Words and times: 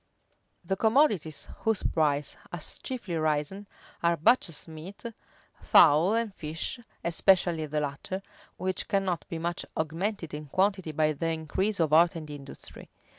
The 0.65 0.75
commodities 0.75 1.47
whose 1.59 1.83
price 1.83 2.35
has 2.51 2.79
chiefly 2.79 3.17
risen, 3.17 3.67
are 4.01 4.17
butcher's 4.17 4.67
meat, 4.67 5.03
fowl, 5.61 6.15
and 6.15 6.33
fish, 6.33 6.79
(especially 7.03 7.67
the 7.67 7.81
latter,) 7.81 8.23
which 8.57 8.87
cannot 8.87 9.27
be 9.29 9.37
much 9.37 9.63
augmented 9.77 10.33
in 10.33 10.47
quantity 10.47 10.91
by 10.91 11.13
the 11.13 11.27
increase 11.31 11.79
of 11.79 11.93
art 11.93 12.15
and 12.15 12.31
industry. 12.31 12.89